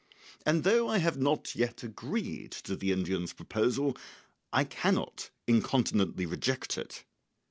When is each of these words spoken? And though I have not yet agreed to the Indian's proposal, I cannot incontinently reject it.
And 0.47 0.63
though 0.63 0.87
I 0.89 0.97
have 0.97 1.19
not 1.19 1.53
yet 1.53 1.83
agreed 1.83 2.53
to 2.63 2.75
the 2.75 2.91
Indian's 2.91 3.33
proposal, 3.33 3.95
I 4.51 4.63
cannot 4.63 5.29
incontinently 5.45 6.25
reject 6.25 6.75
it. 6.75 7.05